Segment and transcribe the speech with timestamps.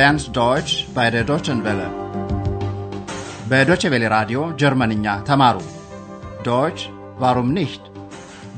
[0.00, 1.88] lernt Deutsch bei der Deutschen Welle.
[3.50, 5.56] በዶቼ ቬለ ራዲዮ ጀርመንኛ ተማሩ።
[6.46, 6.78] ዶች
[7.22, 7.84] ቫሩም ኒሽት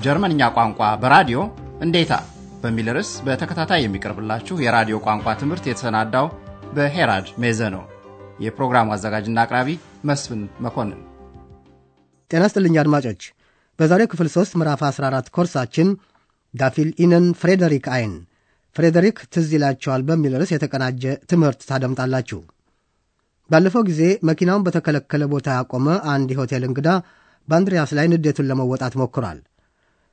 [0.04, 1.38] ጀርመንኛ ቋንቋ በራዲዮ
[1.86, 2.12] እንዴታ
[2.62, 6.26] በሚል ርዕስ በተከታታይ የሚቀርብላችሁ የራዲዮ ቋንቋ ትምህርት የተሰናዳው
[6.76, 7.84] በሄራድ ሜዘ ነው።
[8.44, 9.68] የፕሮግራሙ አዘጋጅና አቅራቢ
[10.10, 11.00] መስፍን መኮንን።
[12.30, 13.22] ጤና ስጥልኝ አድማጮች።
[13.78, 15.90] በዛሬው ክፍል 3 ምዕራፍ 14 ኮርሳችን
[16.54, 18.14] ዳፊል ኢነን ፍሬደሪክ አይን
[18.75, 22.39] ፍሬደሪክ ትዝ ይላቸዋል በሚል ርዕስ የተቀናጀ ትምህርት ታደምጣላችሁ።
[23.49, 26.89] ባለፈው ጊዜ መኪናውን በተከለከለ ቦታ ያቆመ አንድ የሆቴል እንግዳ
[27.47, 29.39] በአንድሪያስ ላይ ንዴቱን ለመወጣት ሞክሯል።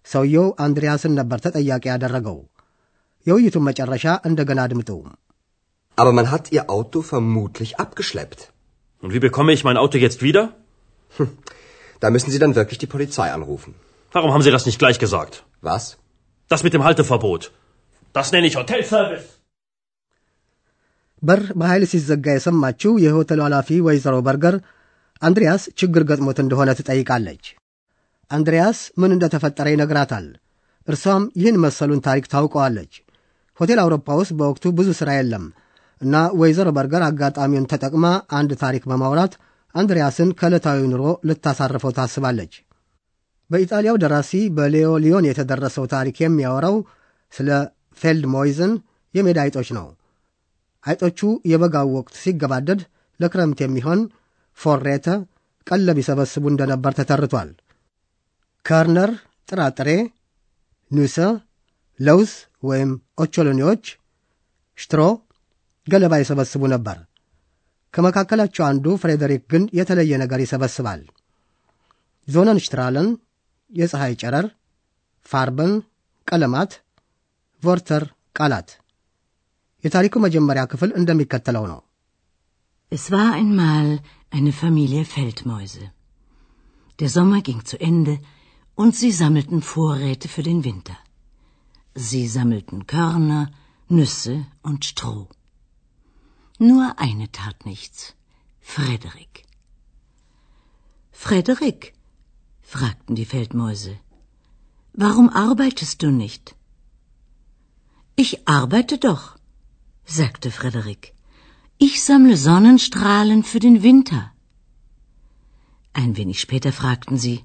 [0.06, 2.38] ሰውየው አንድሪያስን ነበር ተጠያቂ ያደረገው።
[3.26, 4.90] የውይይቱን መጨረሻ እንደገና አድምጡ።
[5.98, 8.40] Aber man hat ihr Auto vermutlich abgeschleppt.
[9.02, 10.42] Und wie bekomme ich mein Auto jetzt wieder?
[12.02, 13.72] Da müssen Sie dann wirklich die Polizei anrufen.
[14.14, 15.34] Warum haben Sie das nicht gleich gesagt?
[15.62, 15.84] Was?
[16.50, 17.42] Das mit dem Halteverbot.
[18.15, 19.27] Das nenne ich Hotelservice.
[21.23, 24.55] በር በኃይል ሲዘጋ የሰማችው የሆቴሉ ኃላፊ ወይዘሮ በርገር
[25.21, 27.43] አንድሪያስ ችግር ገጥሞት እንደሆነ ትጠይቃለች።
[28.31, 30.27] አንድሪያስ ምን እንደተፈጠረ ይነግራታል።
[30.87, 32.93] እርሷም ይህን መሰሉን ታሪክ ታውቀዋለች።
[33.59, 35.45] ሆቴል አውሮፓ ውስጥ በወቅቱ ብዙ ሥራ የለም
[36.01, 38.05] እና ወይዘሮ በርገር አጋጣሚውን ተጠቅማ
[38.39, 39.33] አንድ ታሪክ በማውራት
[39.75, 42.53] አንድሪያስን ከዕለታዊ ኑሮ ልታሳርፈው ታስባለች።
[43.49, 46.77] በኢጣሊያው ደራሲ በሌዮ ሊዮን የተደረሰው ታሪክ የሚያወራው
[47.33, 47.49] ስለ
[47.99, 48.73] ፌልድ ሞይዝን
[49.13, 49.87] የሜዳ አይጦች ነው።
[50.85, 51.19] አይጦቹ
[51.51, 52.81] የበጋው ወቅት ሲገባደድ
[53.19, 54.01] ለክረምት የሚሆን
[54.59, 55.07] ፎሬተ
[55.67, 57.49] ቀለብ ይሰበስቡ እንደነበር ተተርቷል።
[58.65, 59.11] ከርነር
[59.49, 59.89] ጥራጥሬ፣
[60.91, 61.17] ኑሰ
[61.99, 62.31] ለውዝ
[62.63, 62.91] ወይም
[63.23, 63.83] ኦቾሎኒዎች፣
[64.77, 65.01] ሽትሮ
[65.87, 66.97] ገለባ ይሰበስቡ ነበር።
[67.93, 71.01] ከመካከላቸው አንዱ ፍሬደሪክ ግን የተለየ ነገር ይሰበስባል።
[72.27, 73.07] ዞነንሽትራለን
[73.71, 74.47] የፀሐይ ጨረር፣
[75.25, 75.73] ፋርበን
[76.27, 76.71] ቀለማት፣
[77.62, 78.04] ቮርተር
[78.38, 78.70] ቃላት።
[79.84, 81.80] የታሪኩ መጀመሪያ ክፍል እንደሚከተለው ነው።
[82.96, 83.86] Es war einmal
[84.36, 85.84] eine Familie Feldmäuse.
[87.00, 88.14] Der Sommer ging zu Ende
[88.74, 90.96] und sie sammelten Vorräte für den Winter.
[92.08, 93.42] Sie sammelten Körner,
[93.88, 95.28] Nüsse und Stroh.
[96.58, 98.14] Nur eine tat nichts.
[98.60, 99.34] Frederik.
[101.24, 101.94] Frederik,
[102.62, 103.94] fragten die Feldmäuse,
[104.94, 106.44] warum arbeitest du nicht?
[108.21, 109.25] Ich arbeite doch,
[110.05, 111.03] sagte Frederik.
[111.77, 114.33] Ich sammle Sonnenstrahlen für den Winter.
[115.93, 117.37] Ein wenig später fragten sie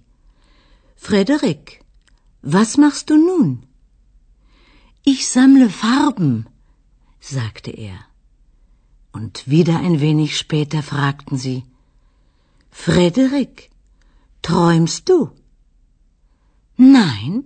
[0.97, 1.85] Frederik,
[2.55, 3.51] was machst du nun?
[5.05, 6.49] Ich sammle Farben,
[7.21, 7.99] sagte er.
[9.13, 11.63] Und wieder ein wenig später fragten sie
[12.73, 13.71] Frederik,
[14.43, 15.19] träumst du?
[16.77, 17.45] Nein,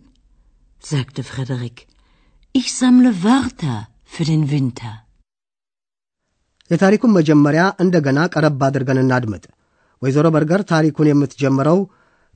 [0.78, 1.88] sagte Frederik,
[2.58, 3.76] ich sammle Wörter
[4.12, 4.92] für den Winter.
[6.70, 9.44] የታሪኩን መጀመሪያ እንደገና ቀረብ አድርገን እናድምጥ።
[10.02, 11.78] ወይዘሮ በርገር ታሪኩን የምትጀምረው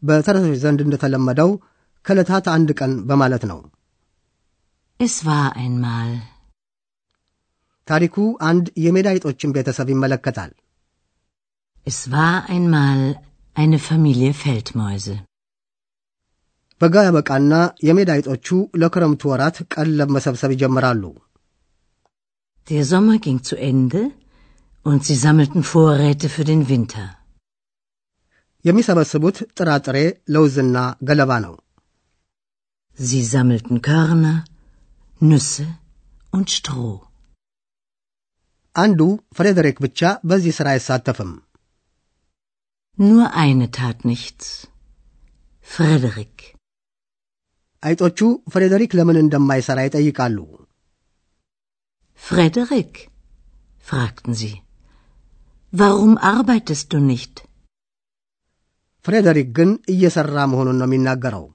[0.03, 1.51] በተረቶች ዘንድ እንደተለመደው
[2.05, 3.59] ከዕለታት አንድ ቀን በማለት ነው።
[5.01, 6.11] Es war einmal.
[7.89, 8.17] ታሪኩ
[8.49, 10.51] አንድ የሜዳ አይጦችን ቤተሰብ ይመለከታል።
[11.87, 13.01] Es war einmal
[13.57, 15.15] eine Familie Feldmäuse.
[16.82, 17.54] በጋ ያበቃና
[17.88, 18.48] የሜዳ አይጦቹ
[18.82, 21.04] ለክረምቱ ወራት ቀለብ መሰብሰብ ይጀምራሉ።
[22.68, 24.02] Der Sommer ging zu Ende
[24.86, 27.06] und sie sammelten Vorräte für den Winter.
[28.66, 29.98] የሚሰበስቡት ጥራጥሬ፣
[30.34, 30.78] ለውዝና
[31.08, 31.56] ገለባ ነው።
[33.00, 34.38] Sie sammelten Körner,
[35.22, 35.68] Nüsse
[36.34, 36.96] und Stroh.
[38.76, 39.00] አንዱ
[39.38, 40.00] ፍሬደሪክ ብቻ
[40.30, 41.32] በዚህ ሥራ አይሳተፍም።
[42.98, 44.46] Nur eine tat nichts.
[45.74, 46.36] Frederik.
[47.84, 48.20] አይጦቹ
[48.54, 50.38] ፍሬደሪክ ለምን እንደማይሠራ ይጠይቃሉ።
[52.22, 52.94] Frederik,
[53.86, 54.54] fragten sie.
[55.74, 57.36] Warum arbeitest du nicht?
[59.06, 61.46] ፍሬደሪክ ግን እየሠራ መሆኑን ነው የሚናገረው።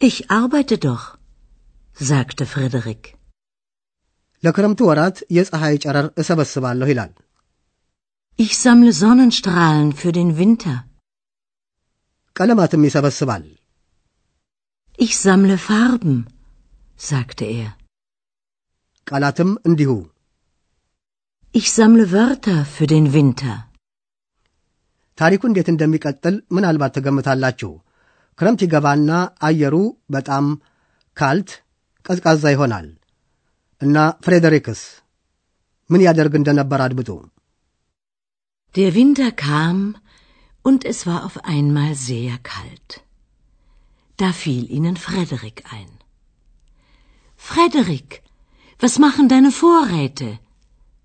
[0.00, 1.04] Ich arbeite doch,
[2.10, 3.02] sagte Frederik.
[4.42, 7.12] ለክረምቱ ወራት የፀሐይ ጨረር እሰበስባለሁ ይላል።
[8.38, 10.76] Ich sammle Sonnenstrahlen für den Winter.
[12.36, 13.44] ቀለማትም ይሰበስባል።
[14.98, 16.16] Ich sammle Farben,
[17.00, 17.68] sagte er.
[19.06, 19.90] ቃላትም እንዲሁ።
[21.54, 23.54] Ich sammle Wörter für den Winter.
[25.18, 27.70] ታሪኩ እንዴት እንደሚቀጥል ምናልባት ትገምታላችሁ።
[28.38, 29.10] ክረምት ይገባና
[29.48, 29.74] አየሩ
[30.14, 30.44] በጣም
[31.16, 31.50] ካልት
[32.06, 32.86] ቀዝቃዛ ይሆናል
[33.80, 34.82] እና ፍሬደሪክስ
[35.90, 37.10] ምን ያደርግ እንደነበር አድምጡ።
[38.74, 39.78] Der Winter kam
[40.64, 42.90] und es war auf einmal sehr kalt.
[44.17, 45.89] Da fiel ihnen Frederik ein.
[47.35, 48.23] Frederik,
[48.79, 50.39] was machen deine Vorräte?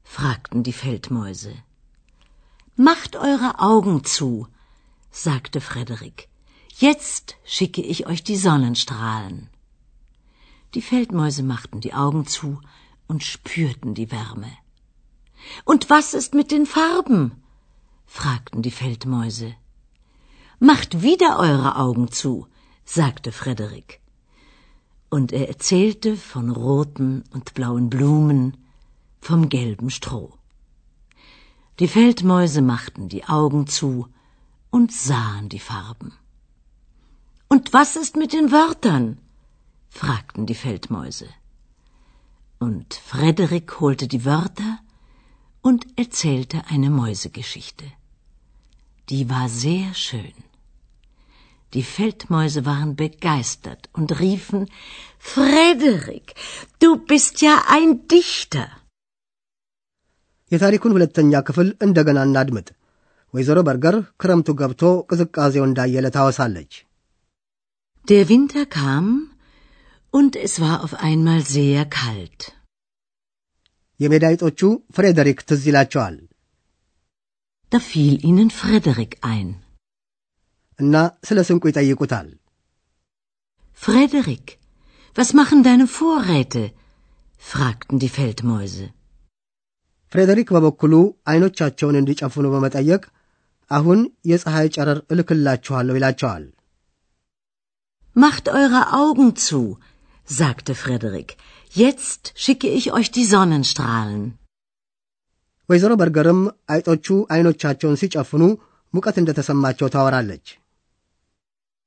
[0.05, 1.55] fragten die Feldmäuse.
[2.77, 4.47] Macht eure Augen zu,
[5.11, 6.29] sagte Frederik.
[6.77, 9.51] Jetzt schicke ich euch die Sonnenstrahlen.
[10.75, 12.61] Die Feldmäuse machten die Augen zu
[13.09, 14.53] und spürten die Wärme.
[15.65, 17.43] Und was ist mit den Farben?
[18.07, 19.55] fragten die Feldmäuse.
[20.61, 22.47] Macht wieder eure Augen zu,
[22.85, 24.01] sagte Frederik.
[25.09, 28.57] Und er erzählte von roten und blauen Blumen,
[29.21, 30.33] vom gelben Stroh.
[31.79, 34.07] Die Feldmäuse machten die Augen zu
[34.71, 36.13] und sahen die Farben.
[37.49, 39.19] Und was ist mit den Wörtern?
[39.89, 41.29] fragten die Feldmäuse.
[42.59, 44.79] Und Frederik holte die Wörter
[45.63, 47.85] und erzählte eine Mäusegeschichte.
[49.09, 50.35] Die war sehr schön.
[51.74, 54.62] Die Feldmäuse waren begeistert und riefen
[55.34, 56.28] Frederik,
[56.82, 58.66] du bist ja ein Dichter.
[60.52, 62.68] የታሪኩን ሁለተኛ ክፍል እንደገና እናድምጥ።
[63.34, 66.74] ወይዘሮ በርገር ክረምቱ ገብቶ ቅዝቃዜው እንዳየለ ታወሳለች።
[68.06, 69.06] Der Winter kam
[70.14, 72.40] und es war auf einmal sehr kalt.
[74.00, 74.60] የሜዳይጦቹ
[74.96, 76.16] ፍሬደሪክ ትዝ ይላቸዋል
[77.72, 79.48] Da fiel ihnen Frederik ein.
[80.80, 80.94] እና
[81.28, 82.28] ስለ ስንቁ ይጠይቁታል።
[83.80, 84.46] Frederik,
[85.16, 86.64] was machen deine Vorräte?
[87.42, 88.86] fragten die Feldmäuse.
[90.14, 90.94] ፍሬደሪክ በበኩሉ
[91.30, 93.04] ዐይኖቻቸውን እንዲጨፍኑ በመጠየቅ
[93.72, 94.00] አሁን
[94.32, 96.44] የፀሐይ ጨረር እልክላችኋለሁ ይላቸዋል።
[98.16, 99.62] Macht eure Augen zu,
[100.28, 101.30] sagte Frederik.
[101.74, 104.22] Jetzt schicke ich euch die Sonnenstrahlen.
[105.70, 108.44] ወይዘሮ በርገርም አይጦቹ ዐይኖቻቸውን ሲጨፍኑ
[108.94, 110.46] ሙቀት እንደተሰማቸው ታወራለች።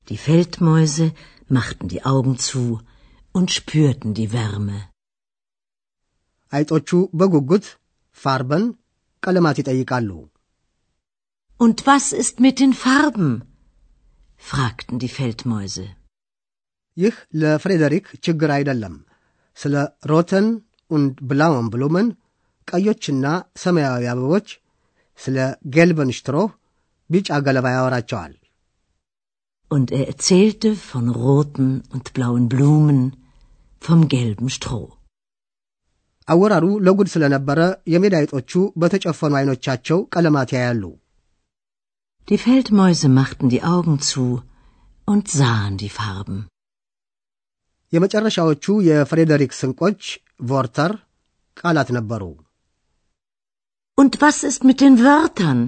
[0.08, 1.06] Die Feldmäuse
[1.49, 2.62] machten die Augen zu
[3.34, 4.78] und spürten die Wärme.
[6.52, 6.88] አይጦቹ
[7.19, 7.66] በጉጉት
[8.19, 8.64] ፋርበን
[9.22, 10.10] ቀለማት ይጠይቃሉ።
[11.60, 13.28] Und was ist mit den Farben?
[14.43, 15.87] fragten die Feldmäuse.
[16.96, 18.94] ይህ ለፍሬደሪክ ችግር አይደለም።
[19.56, 19.75] ስለ
[20.10, 20.46] ሮተን
[20.90, 22.08] und ብላውን ብሉምን
[22.69, 23.25] ቀዮችና
[23.62, 24.49] ሰማያዊ አበቦች፣
[25.20, 25.37] ስለ
[25.75, 26.50] ጌልበን ሽትሮህ
[27.10, 28.32] ቢጫ ገለባ ያወራቸዋል።
[29.72, 33.00] Und er erzählte von roten und blauen Blumen,
[33.82, 34.88] vom gelben Stroh.
[36.28, 37.60] አወራሩ ለጉድ ስለነበረ
[37.93, 40.82] የሜዳ አይጦቹ በተጨፈኑ ዐይኖቻቸው ቀለማት ያያሉ።
[42.28, 44.25] Die Feldmäuse machten die Augen zu
[45.12, 46.38] und sahen die Farben.
[47.93, 50.00] የመጨረሻዎቹ የፍሬደሪክ ስንቆች
[50.50, 50.93] ቮርተር
[51.60, 52.25] ቃላት ነበሩ።
[53.99, 55.60] Und was ist mit den Wörtern?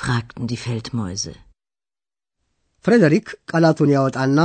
[0.00, 1.34] fragten die Feldmäuse.
[2.84, 4.40] ፍሬደሪክ ቃላቱን ያወጣና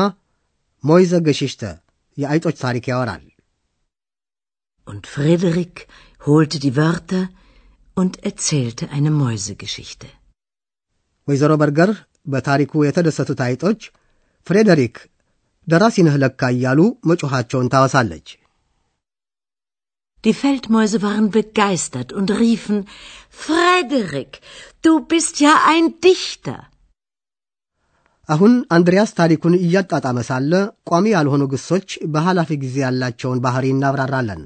[0.84, 1.62] ሞይዘ ገሽሽተ
[2.18, 3.24] የአይጦች ታሪክ ያወራል።
[4.88, 5.76] Und Frederik
[6.22, 7.24] holte die Wörter
[7.98, 10.08] und erzählte eine Mäusegeschichte.
[11.28, 11.92] ወይዘሮ በርገር
[12.34, 13.82] በታሪኩ የተደሰቱት አይጦች
[14.48, 14.96] ፍሬደሪክ
[15.68, 16.80] ደራሲ ነህ ለካ እያሉ
[17.10, 18.28] መጮኻቸውን ታወሳለች።
[20.24, 22.78] Die Feldmäuse waren begeistert und riefen
[23.44, 24.32] Frederik,
[24.84, 26.60] du bist ja ein Dichter.
[28.31, 30.53] አሁን አንድሪያስ ታሪኩን እያጣጣመ ሳለ
[30.91, 34.43] ቋሚ ያልሆኑ ግሶች በኃላፊ ጊዜ ያላቸውን ባህሪ እናብራራለን።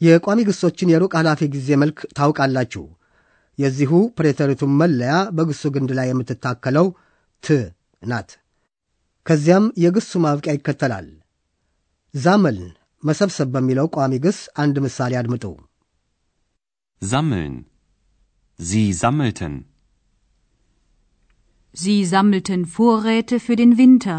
[0.00, 2.84] የቋሚ ግሶችን የሩቅ ኃላፊ ጊዜ መልክ ታውቃላችሁ።
[3.58, 6.86] የዚሁ ፕሬተሪቱን መለያ በግሱ ግንድ ላይ የምትታከለው
[7.42, 7.56] ት
[8.02, 8.30] ናት።
[9.26, 11.06] ከዚያም የግሱ ማብቂያ ይከተላል።
[12.14, 15.44] ዛመልን መሰብሰብ በሚለው ቋሚ ግስ አንድ ምሳሌ አድምጡ።
[17.02, 17.54] Sammeln.
[18.58, 19.54] Sie sammelten.
[21.74, 24.18] Sie sammelten Vorräte für den Winter.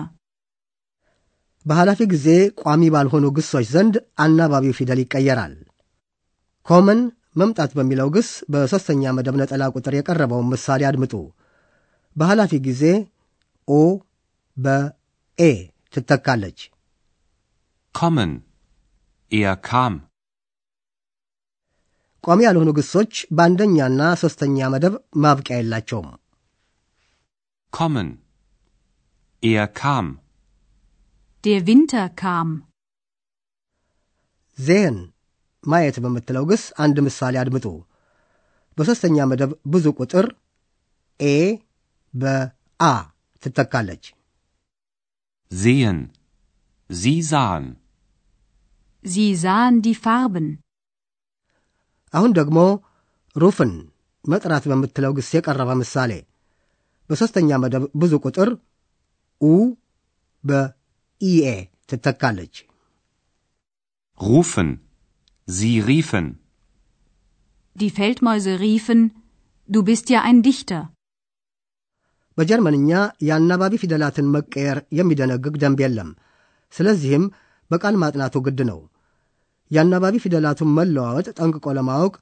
[1.66, 2.28] በኃላፊ ጊዜ
[2.62, 5.54] ቋሚ ባልሆኑ ግሶች ዘንድ አናባቢው ፊደል ይቀየራል።
[6.68, 7.00] ኮመን
[7.42, 11.14] መምጣት በሚለው ግስ በሦስተኛ መደብ ነጠላ ቁጥር የቀረበውን ምሳሌ አድምጡ።
[12.16, 12.84] በኃላፊ ጊዜ
[13.68, 13.80] ኦ
[14.58, 15.42] በኤ
[15.94, 16.60] ትተካለች።
[17.96, 18.32] Kommen.
[19.32, 19.94] Er kam.
[22.24, 24.94] ቋሚ ያልሆኑ ግሶች በአንደኛና ሦስተኛ መደብ
[25.24, 26.08] ማብቂያ የላቸውም።
[27.74, 28.10] Kommen.
[29.44, 30.08] Er kam.
[31.44, 32.50] Der Winter kam.
[34.58, 34.98] ዜን
[35.64, 37.66] ማየት በምትለው ግስ አንድ ምሳሌ አድምጡ።
[38.78, 40.26] በሦስተኛ መደብ ብዙ ቁጥር
[41.20, 41.36] ኤ
[42.14, 42.84] በአ
[43.44, 44.04] ትተካለች።
[45.51, 45.99] Sehen.
[46.91, 47.67] Sie sahen.
[49.05, 50.49] Sie sahen die Farben.
[52.15, 52.59] አሁን ደግሞ
[53.37, 53.73] ሩፍን
[54.25, 56.13] መጥራት በምትለው ግስ የቀረበ ምሳሌ።
[57.11, 58.49] በሦስተኛ መደብ ብዙ ቁጥር
[59.41, 59.53] ኡ
[60.45, 61.47] በኢኤ
[61.91, 62.55] ትተካለች።
[64.21, 64.71] rufen,
[65.49, 66.27] sie riefen,
[67.77, 69.01] Die Feldmäuse riefen,
[69.69, 70.81] du bist ja ein Dichter.
[72.38, 72.92] በጀርመንኛ
[73.28, 76.10] የአናባቢ ፊደላትን መቀየር የሚደነግግ ደንብ የለም።
[76.74, 77.26] ስለዚህም
[77.72, 78.80] በቃል ማጥናቱ ግድ ነው።
[79.72, 82.16] የአናባቢ ፊደላቱን መለዋወጥ ጠንቅቆ ለማወቅ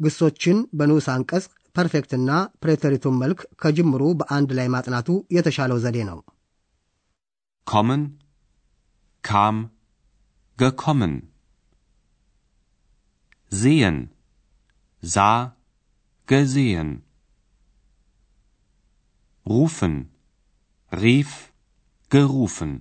[0.00, 1.44] ግሶችን በንዑስ አንቀጽ
[1.76, 2.30] ፐርፌክትና
[2.62, 6.18] ፕሬተሪቱን መልክ ከጅምሩ በአንድ ላይ ማጥናቱ የተሻለው ዘዴ ነው።
[7.66, 8.02] kommen,
[9.24, 9.56] kam,
[10.58, 11.14] gekommen.
[13.52, 13.96] Sehen,
[15.02, 15.52] sah,
[16.28, 16.90] gesehen.
[19.46, 19.94] Rufen,
[20.92, 21.52] rief,
[22.10, 22.72] gerufen.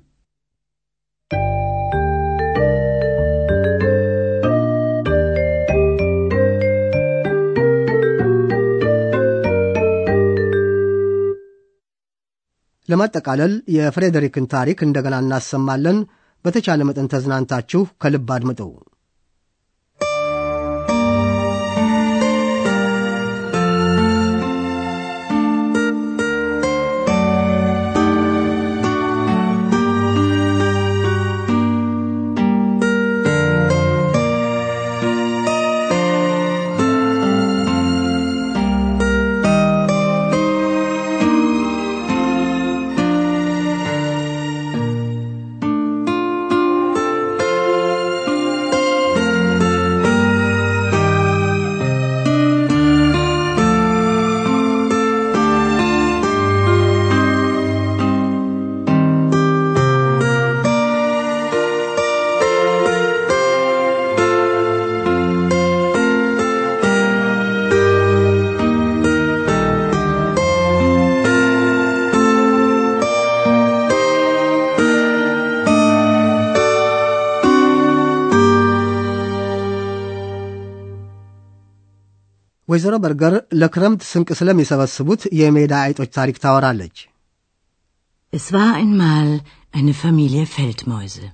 [12.90, 15.98] ለማጠቃለል የፍሬዴሪክን ታሪክ እንደገና እናሰማለን።
[16.46, 18.62] በተቻለ መጠን ተዝናንታችሁ ከልብ አድምጡ።
[82.71, 86.97] ወይዘሮ በርገር ለክረምት ስንቅ ስለሚሰበስቡት የሜዳ አይጦች ታሪክ ታወራለች።
[88.33, 89.29] Es war einmal
[89.79, 91.27] eine Familie Feldmäuse.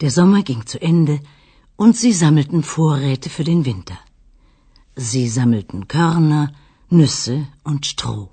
[0.00, 1.14] Der Sommer ging zu Ende
[1.82, 3.98] und sie sammelten Vorräte für den Winter.
[5.08, 6.44] Sie sammelten Körner,
[6.98, 7.36] Nüsse
[7.70, 8.26] und Stroh.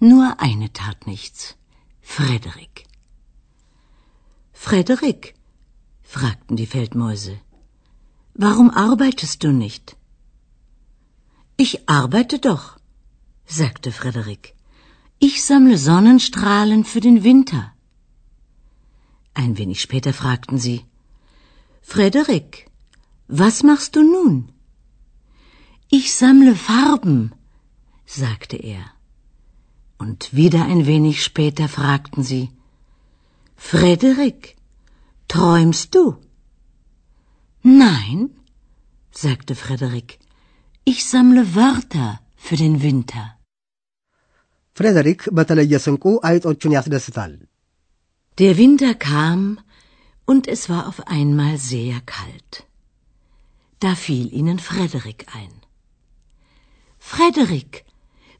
[0.00, 1.40] Nur eine tat nichts.
[2.14, 2.74] Frederik.
[4.64, 5.22] Frederik,
[6.14, 7.34] fragten die Feldmäuse,
[8.34, 9.96] warum arbeitest du nicht?
[11.63, 12.65] Ich arbeite doch,
[13.45, 14.45] sagte Frederik.
[15.19, 17.63] Ich sammle Sonnenstrahlen für den Winter.
[19.41, 20.79] Ein wenig später fragten sie
[21.83, 22.53] Frederik,
[23.27, 24.35] was machst du nun?
[25.97, 27.19] Ich sammle Farben,
[28.07, 28.83] sagte er.
[29.99, 32.49] Und wieder ein wenig später fragten sie
[33.55, 34.55] Frederik,
[35.27, 36.05] träumst du?
[37.61, 38.31] Nein,
[39.11, 40.20] sagte Frederik,
[40.84, 42.08] ich sammle Wörter
[42.46, 43.24] für den Winter.
[44.78, 47.32] ፍሬደሪክ በተለየ ስንቁ አይጦቹን ያስደስታል።
[48.40, 49.40] Der Winter kam
[50.30, 52.52] und es war auf einmal sehr kalt.
[53.84, 55.54] Da fiel ihnen Frederik ein.
[57.12, 57.72] Frederik,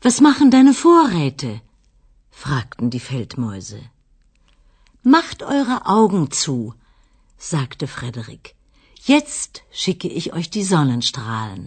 [0.06, 1.50] was machen deine Vorräte?
[2.42, 3.80] fragten die Feldmäuse.
[5.16, 6.74] Macht eure Augen zu,
[7.52, 8.54] sagte Frederik.
[9.12, 11.64] Jetzt schicke ich euch die Sonnenstrahlen.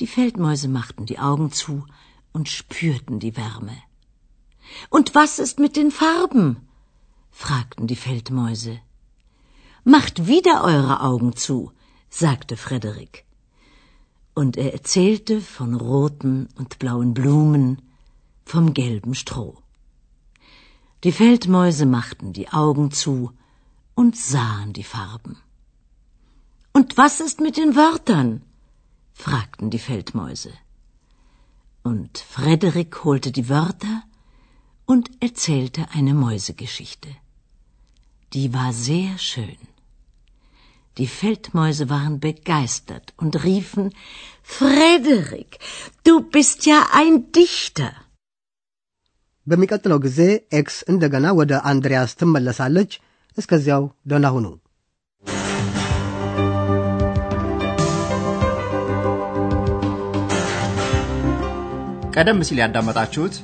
[0.00, 1.84] Die Feldmäuse machten die Augen zu
[2.32, 3.76] und spürten die Wärme.
[4.88, 6.68] Und was ist mit den Farben?
[7.30, 8.80] fragten die Feldmäuse.
[9.84, 11.72] Macht wieder eure Augen zu,
[12.08, 13.26] sagte Frederik.
[14.34, 17.82] Und er erzählte von roten und blauen Blumen,
[18.46, 19.58] vom gelben Stroh.
[21.04, 23.32] Die Feldmäuse machten die Augen zu
[23.94, 25.36] und sahen die Farben.
[26.72, 28.42] Und was ist mit den Wörtern?
[29.19, 30.53] fragten die Feldmäuse.
[31.83, 34.03] Und Frederik holte die Wörter
[34.85, 37.09] und erzählte eine Mäusegeschichte.
[38.33, 39.61] Die war sehr schön.
[40.97, 43.93] Die Feldmäuse waren begeistert und riefen
[44.43, 45.59] Frederik,
[46.05, 47.91] du bist ja ein Dichter.
[49.49, 50.19] በሚቀጥለው ጊዜ
[50.59, 52.91] ኤክስ እንደገና ወደ አንድሪያስ ትመለሳለች።
[53.41, 54.45] እስከዚያው ደህና ሁኑ።
[62.14, 63.34] ቀደም ሲል ያዳመጣችሁት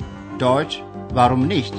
[0.42, 0.72] ዶች
[1.16, 1.76] ቫሩም ኒሽት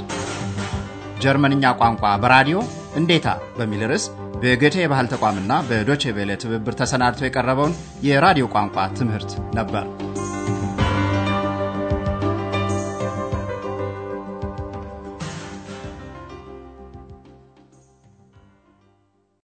[1.24, 2.58] ጀርመንኛ ቋንቋ በራዲዮ
[3.00, 3.28] እንዴታ
[3.58, 4.06] በሚል ርዕስ
[4.42, 7.78] በገቴ የባህል ተቋምና በዶቼ ቬለ ትብብር ተሰናድቶ የቀረበውን
[8.08, 9.86] የራዲዮ ቋንቋ ትምህርት ነበር።